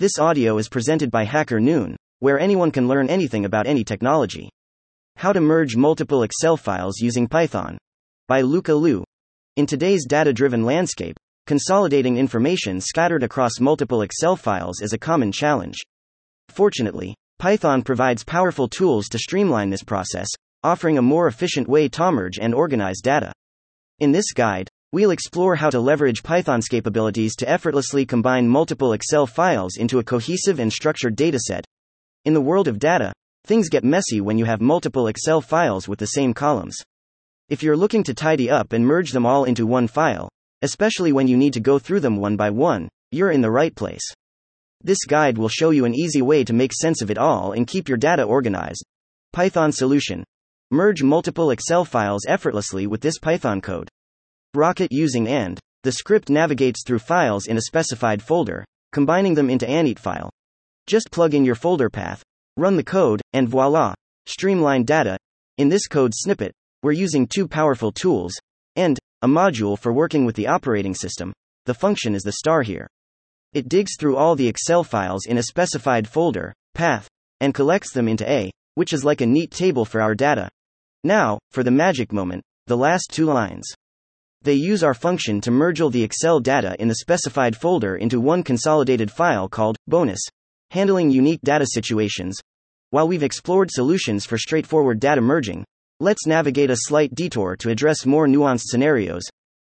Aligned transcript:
This 0.00 0.18
audio 0.18 0.56
is 0.56 0.70
presented 0.70 1.10
by 1.10 1.26
HackerNoon, 1.26 1.94
where 2.20 2.40
anyone 2.40 2.70
can 2.70 2.88
learn 2.88 3.10
anything 3.10 3.44
about 3.44 3.66
any 3.66 3.84
technology. 3.84 4.48
How 5.16 5.30
to 5.30 5.42
merge 5.42 5.76
multiple 5.76 6.22
Excel 6.22 6.56
files 6.56 7.00
using 7.00 7.28
Python. 7.28 7.76
By 8.26 8.40
Luca 8.40 8.72
Liu. 8.72 9.04
In 9.56 9.66
today's 9.66 10.06
data 10.06 10.32
driven 10.32 10.64
landscape, 10.64 11.18
consolidating 11.46 12.16
information 12.16 12.80
scattered 12.80 13.22
across 13.22 13.60
multiple 13.60 14.00
Excel 14.00 14.36
files 14.36 14.80
is 14.80 14.94
a 14.94 14.98
common 14.98 15.32
challenge. 15.32 15.76
Fortunately, 16.48 17.14
Python 17.38 17.82
provides 17.82 18.24
powerful 18.24 18.68
tools 18.68 19.06
to 19.08 19.18
streamline 19.18 19.68
this 19.68 19.82
process, 19.82 20.28
offering 20.62 20.96
a 20.96 21.02
more 21.02 21.26
efficient 21.26 21.68
way 21.68 21.90
to 21.90 22.10
merge 22.10 22.38
and 22.40 22.54
organize 22.54 23.02
data. 23.02 23.34
In 23.98 24.12
this 24.12 24.32
guide, 24.32 24.70
we'll 24.92 25.12
explore 25.12 25.54
how 25.54 25.70
to 25.70 25.78
leverage 25.78 26.22
Python's 26.22 26.66
capabilities 26.66 27.36
to 27.36 27.48
effortlessly 27.48 28.04
combine 28.04 28.48
multiple 28.48 28.92
Excel 28.92 29.26
files 29.26 29.76
into 29.76 29.98
a 29.98 30.04
cohesive 30.04 30.58
and 30.58 30.72
structured 30.72 31.16
dataset. 31.16 31.62
In 32.24 32.34
the 32.34 32.40
world 32.40 32.66
of 32.66 32.78
data, 32.78 33.12
things 33.46 33.68
get 33.68 33.84
messy 33.84 34.20
when 34.20 34.36
you 34.36 34.44
have 34.44 34.60
multiple 34.60 35.06
Excel 35.06 35.40
files 35.40 35.88
with 35.88 35.98
the 35.98 36.06
same 36.06 36.34
columns. 36.34 36.76
If 37.48 37.62
you're 37.62 37.76
looking 37.76 38.02
to 38.04 38.14
tidy 38.14 38.50
up 38.50 38.72
and 38.72 38.84
merge 38.84 39.12
them 39.12 39.26
all 39.26 39.44
into 39.44 39.66
one 39.66 39.86
file, 39.86 40.28
especially 40.62 41.12
when 41.12 41.28
you 41.28 41.36
need 41.36 41.52
to 41.54 41.60
go 41.60 41.78
through 41.78 42.00
them 42.00 42.16
one 42.16 42.36
by 42.36 42.50
one, 42.50 42.88
you're 43.12 43.30
in 43.30 43.40
the 43.40 43.50
right 43.50 43.74
place. 43.74 44.04
This 44.82 45.04
guide 45.04 45.38
will 45.38 45.48
show 45.48 45.70
you 45.70 45.84
an 45.84 45.94
easy 45.94 46.22
way 46.22 46.42
to 46.44 46.52
make 46.52 46.72
sense 46.72 47.02
of 47.02 47.10
it 47.10 47.18
all 47.18 47.52
and 47.52 47.66
keep 47.66 47.88
your 47.88 47.98
data 47.98 48.22
organized. 48.22 48.84
Python 49.32 49.72
solution 49.72 50.24
Merge 50.70 51.02
multiple 51.02 51.50
Excel 51.50 51.84
files 51.84 52.24
effortlessly 52.26 52.86
with 52.86 53.00
this 53.00 53.18
Python 53.18 53.60
code. 53.60 53.88
Rocket 54.54 54.90
using 54.90 55.28
AND. 55.28 55.60
The 55.84 55.92
script 55.92 56.28
navigates 56.28 56.82
through 56.84 56.98
files 56.98 57.46
in 57.46 57.56
a 57.56 57.62
specified 57.62 58.20
folder, 58.20 58.64
combining 58.90 59.34
them 59.34 59.48
into 59.48 59.64
init 59.64 60.00
file. 60.00 60.28
Just 60.88 61.12
plug 61.12 61.34
in 61.34 61.44
your 61.44 61.54
folder 61.54 61.88
path, 61.88 62.24
run 62.56 62.76
the 62.76 62.82
code, 62.82 63.22
and 63.32 63.48
voila! 63.48 63.94
Streamlined 64.26 64.88
data. 64.88 65.16
In 65.58 65.68
this 65.68 65.86
code 65.86 66.12
snippet, 66.12 66.52
we're 66.82 66.90
using 66.90 67.28
two 67.28 67.46
powerful 67.46 67.92
tools 67.92 68.32
and 68.74 68.98
a 69.22 69.28
module 69.28 69.78
for 69.78 69.92
working 69.92 70.24
with 70.24 70.34
the 70.34 70.48
operating 70.48 70.96
system. 70.96 71.32
The 71.66 71.74
function 71.74 72.16
is 72.16 72.22
the 72.22 72.32
star 72.32 72.62
here. 72.62 72.88
It 73.52 73.68
digs 73.68 73.92
through 74.00 74.16
all 74.16 74.34
the 74.34 74.48
Excel 74.48 74.82
files 74.82 75.26
in 75.26 75.38
a 75.38 75.44
specified 75.44 76.08
folder, 76.08 76.52
path, 76.74 77.06
and 77.40 77.54
collects 77.54 77.92
them 77.92 78.08
into 78.08 78.28
A, 78.28 78.50
which 78.74 78.92
is 78.92 79.04
like 79.04 79.20
a 79.20 79.26
neat 79.26 79.52
table 79.52 79.84
for 79.84 80.00
our 80.00 80.16
data. 80.16 80.48
Now, 81.04 81.38
for 81.52 81.62
the 81.62 81.70
magic 81.70 82.12
moment, 82.12 82.42
the 82.66 82.76
last 82.76 83.10
two 83.12 83.26
lines. 83.26 83.72
They 84.42 84.54
use 84.54 84.82
our 84.82 84.94
function 84.94 85.42
to 85.42 85.50
merge 85.50 85.82
all 85.82 85.90
the 85.90 86.02
Excel 86.02 86.40
data 86.40 86.74
in 86.78 86.88
the 86.88 86.94
specified 86.94 87.54
folder 87.54 87.96
into 87.96 88.20
one 88.20 88.42
consolidated 88.42 89.10
file 89.10 89.50
called 89.50 89.76
bonus, 89.86 90.20
handling 90.70 91.10
unique 91.10 91.42
data 91.42 91.66
situations. 91.66 92.40
While 92.88 93.06
we've 93.06 93.22
explored 93.22 93.70
solutions 93.70 94.24
for 94.24 94.38
straightforward 94.38 94.98
data 94.98 95.20
merging, 95.20 95.62
let's 96.00 96.26
navigate 96.26 96.70
a 96.70 96.76
slight 96.76 97.14
detour 97.14 97.54
to 97.56 97.68
address 97.68 98.06
more 98.06 98.26
nuanced 98.26 98.68
scenarios. 98.68 99.22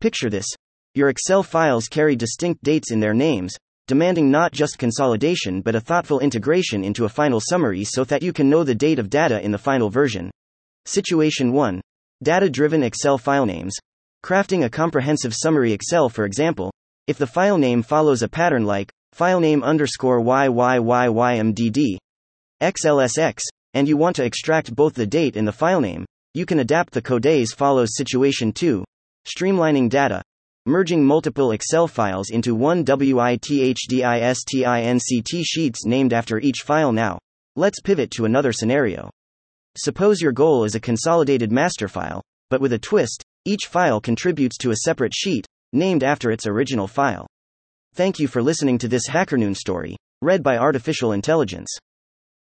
Picture 0.00 0.30
this 0.30 0.46
your 0.94 1.08
Excel 1.08 1.42
files 1.42 1.88
carry 1.88 2.14
distinct 2.14 2.62
dates 2.62 2.92
in 2.92 3.00
their 3.00 3.14
names, 3.14 3.56
demanding 3.88 4.30
not 4.30 4.52
just 4.52 4.78
consolidation 4.78 5.60
but 5.60 5.74
a 5.74 5.80
thoughtful 5.80 6.20
integration 6.20 6.84
into 6.84 7.04
a 7.04 7.08
final 7.08 7.40
summary 7.40 7.82
so 7.82 8.04
that 8.04 8.22
you 8.22 8.32
can 8.32 8.48
know 8.48 8.62
the 8.62 8.76
date 8.76 9.00
of 9.00 9.10
data 9.10 9.42
in 9.42 9.50
the 9.50 9.58
final 9.58 9.90
version. 9.90 10.30
Situation 10.84 11.52
1. 11.52 11.80
Data 12.22 12.48
driven 12.48 12.84
Excel 12.84 13.18
file 13.18 13.44
names. 13.44 13.74
Crafting 14.24 14.64
a 14.64 14.70
comprehensive 14.70 15.34
summary 15.34 15.72
Excel, 15.72 16.08
for 16.08 16.24
example, 16.24 16.72
if 17.08 17.18
the 17.18 17.26
file 17.26 17.58
name 17.58 17.82
follows 17.82 18.22
a 18.22 18.28
pattern 18.28 18.64
like 18.64 18.92
filename 19.16 19.64
underscore 19.64 20.20
YYYYMDD 20.20 21.96
XLSX, 22.62 23.40
and 23.74 23.88
you 23.88 23.96
want 23.96 24.14
to 24.14 24.24
extract 24.24 24.76
both 24.76 24.94
the 24.94 25.08
date 25.08 25.36
and 25.36 25.48
the 25.48 25.52
filename, 25.52 26.04
you 26.34 26.46
can 26.46 26.60
adapt 26.60 26.92
the 26.92 27.02
code 27.02 27.26
as 27.26 27.50
follows 27.50 27.96
Situation 27.96 28.52
2. 28.52 28.84
Streamlining 29.26 29.90
data. 29.90 30.22
Merging 30.66 31.04
multiple 31.04 31.50
Excel 31.50 31.88
files 31.88 32.30
into 32.30 32.54
one 32.54 32.84
WITHDISTINCT 32.84 35.44
sheets 35.44 35.84
named 35.84 36.12
after 36.12 36.38
each 36.38 36.60
file 36.64 36.92
now. 36.92 37.18
Let's 37.56 37.80
pivot 37.80 38.12
to 38.12 38.26
another 38.26 38.52
scenario. 38.52 39.10
Suppose 39.76 40.20
your 40.20 40.30
goal 40.30 40.62
is 40.62 40.76
a 40.76 40.80
consolidated 40.80 41.50
master 41.50 41.88
file, 41.88 42.22
but 42.50 42.60
with 42.60 42.72
a 42.72 42.78
twist, 42.78 43.24
each 43.44 43.66
file 43.66 44.00
contributes 44.00 44.56
to 44.58 44.70
a 44.70 44.76
separate 44.84 45.14
sheet, 45.14 45.46
named 45.72 46.04
after 46.04 46.30
its 46.30 46.46
original 46.46 46.86
file. 46.86 47.26
Thank 47.94 48.18
you 48.18 48.28
for 48.28 48.42
listening 48.42 48.78
to 48.78 48.88
this 48.88 49.08
HackerNoon 49.08 49.56
story, 49.56 49.96
read 50.20 50.42
by 50.42 50.56
Artificial 50.56 51.12
Intelligence. 51.12 51.68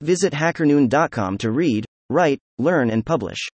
Visit 0.00 0.32
hackernoon.com 0.32 1.38
to 1.38 1.50
read, 1.50 1.84
write, 2.10 2.38
learn, 2.58 2.90
and 2.90 3.04
publish. 3.04 3.48